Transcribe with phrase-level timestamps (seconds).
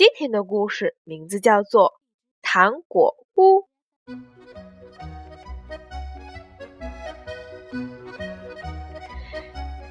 [0.00, 1.90] 今天的故事名字叫做
[2.40, 3.58] 《糖果屋》。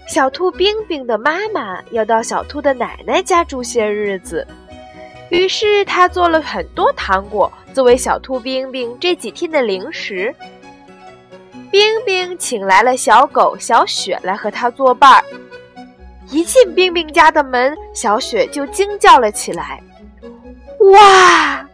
[0.08, 4.48] 小兔冰冰的妈妈要到小兔的奶奶家住些日子，
[5.30, 10.36] 于是她做了很多糖果作为小兔冰冰这几天的零食。
[11.70, 15.24] 冰冰请来了小狗小雪来和他作伴儿。
[16.32, 19.80] 一进冰冰家的门，小雪就惊叫了起来。
[20.80, 21.66] 哇，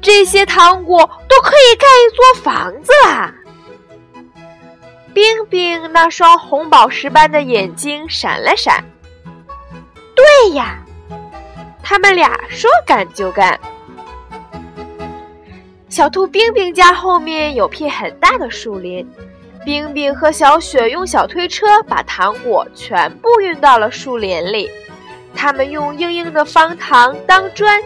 [0.00, 3.34] 这些糖果都可以盖一座房子啦！
[5.12, 8.84] 冰冰那双红宝石般的眼睛闪了闪。
[10.14, 10.78] 对呀，
[11.82, 13.58] 他们俩说干就干。
[15.88, 19.08] 小兔冰冰家后面有片很大的树林，
[19.64, 24.70] 冰冰和小雪用小推车把糖果全部运到了树林里。
[25.38, 27.80] 他们用硬硬的方糖当砖。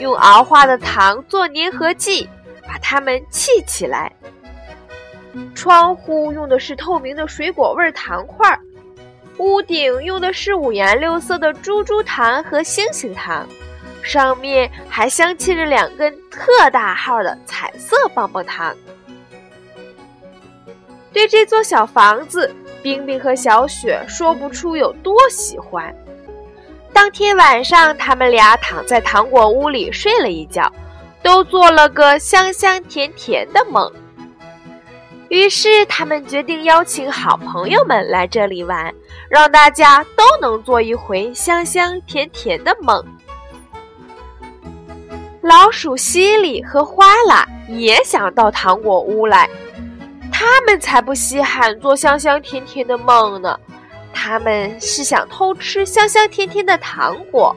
[0.00, 2.28] 用熬化的糖做粘合剂，
[2.66, 4.12] 把它们砌起来。
[5.54, 8.58] 窗户用的是透明的水果味糖块，
[9.38, 13.46] 屋顶用的是五颜六色的珠珠糖和星星糖，
[14.02, 18.76] 上面还镶嵌着两根特大号的彩色棒棒糖。
[21.12, 25.94] 对这座小房子，冰冰和小雪说不出有多喜欢。
[26.96, 30.72] 当天晚上，他们俩躺在糖果屋里睡了一觉，
[31.22, 33.92] 都做了个香香甜甜的梦。
[35.28, 38.94] 于是，他们决定邀请好朋友们来这里玩，
[39.28, 43.04] 让大家都能做一回香香甜甜的梦。
[45.42, 49.46] 老鼠西里和花拉也想到糖果屋来，
[50.32, 53.60] 他们才不稀罕做香香甜甜的梦呢。
[54.18, 57.54] 他们是想偷吃香香甜甜的糖果，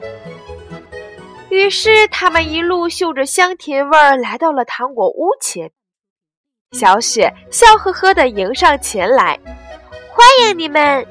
[1.48, 5.72] 于是他们一路嗅着香甜味儿来到了糖果屋前。
[6.72, 9.40] 小雪笑呵呵地迎上前来，
[10.10, 11.04] 欢迎你们。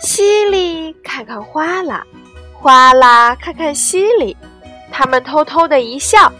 [0.00, 2.06] 西里看看花啦，
[2.54, 4.36] 花啦看看西里，
[4.92, 6.32] 他们偷偷的一笑。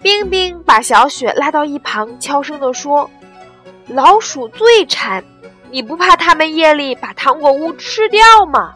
[0.00, 3.10] 冰冰把小雪拉到一旁，悄声地说
[3.88, 5.22] ：“老鼠最馋。”
[5.70, 8.74] 你不怕他们夜里把糖果屋吃掉吗？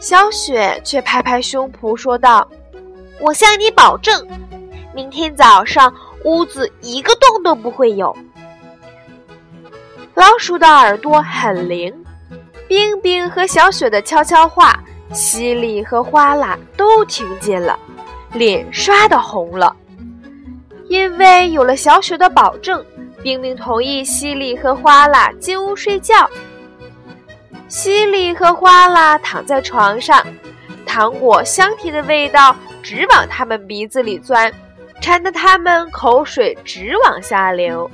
[0.00, 2.48] 小雪却拍拍胸脯说道
[3.20, 4.26] ：“我向你保证，
[4.94, 5.92] 明天早上
[6.24, 8.16] 屋子一个洞都不会有。”
[10.14, 11.92] 老鼠的耳朵很灵，
[12.66, 14.78] 冰冰和小雪的悄悄话，
[15.12, 17.78] 西里和花啦都听见了，
[18.32, 19.74] 脸刷的红了，
[20.88, 22.84] 因为有了小雪的保证。
[23.22, 26.28] 冰冰同意西里和花啦进屋睡觉。
[27.68, 30.24] 西里和花啦躺在床上，
[30.86, 34.52] 糖果香甜的味道直往他们鼻子里钻，
[35.00, 37.90] 馋得他们口水直往下流。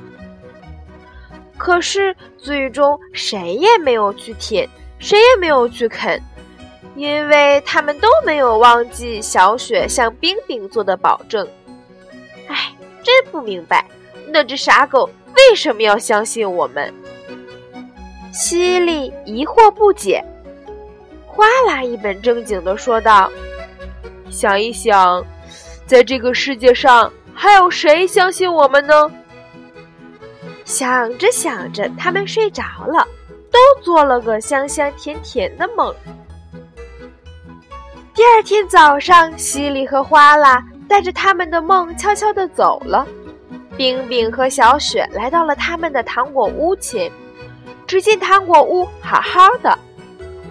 [1.56, 4.69] 可是最终谁也没有去舔，
[4.99, 6.21] 谁也没有去啃，
[6.95, 11.49] 因为他们都没有忘记小雪向冰冰做的保证。
[12.49, 13.85] 唉，真不明白。
[14.34, 16.93] 那只傻狗为什么要相信我们？
[18.33, 20.25] 西利疑惑不解。
[21.25, 23.31] 哗啦一本正经的说道
[24.28, 25.25] ：“想一想，
[25.87, 29.09] 在这个世界上还有谁相信我们呢？”
[30.67, 33.06] 想着想着，他们睡着了，
[33.53, 35.94] 都做了个香香甜甜的梦。
[38.12, 43.06] 第二天早上，西里和花啦带着他们的梦悄悄的走了。
[43.76, 47.11] 冰冰和小雪来到了他们的糖果屋前，
[47.87, 49.76] 只见糖果屋好好的，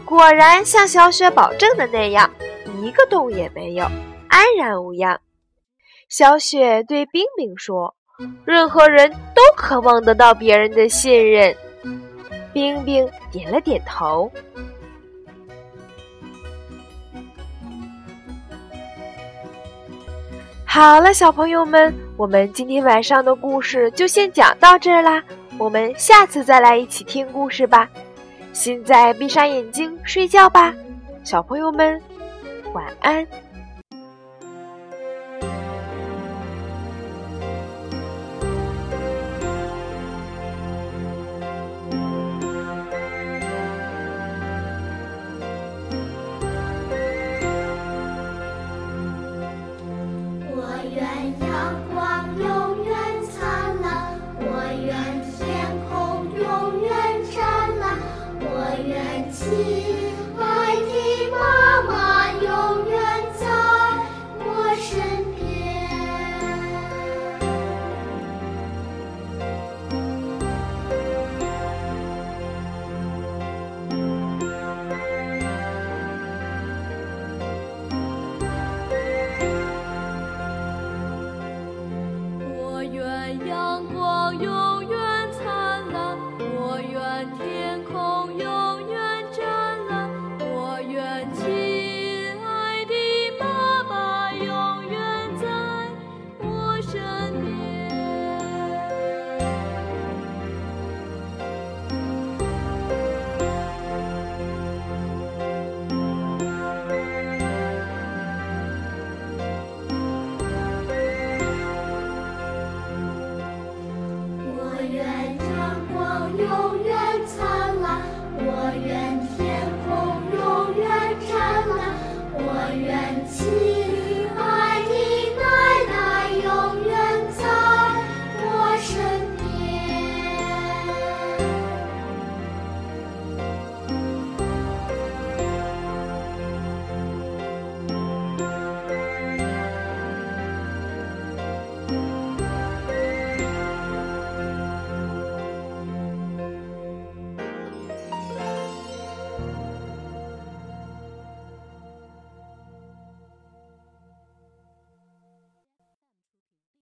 [0.04, 2.30] 果然像小雪保证的那样，
[2.82, 3.86] 一个洞也没有，
[4.28, 5.20] 安然无恙。
[6.10, 7.96] 小雪对冰冰说
[8.46, 11.56] ：“任何人都渴望得到别人的信任。”
[12.54, 14.32] 冰冰点了点头。
[20.74, 25.22] 好了，小朋友们，我们今天晚上的故事就先讲到这儿啦。
[25.60, 27.88] 我们下次再来一起听故事吧。
[28.54, 30.74] 现在闭上眼睛睡觉吧，
[31.24, 32.02] 小朋友们，
[32.74, 33.24] 晚安。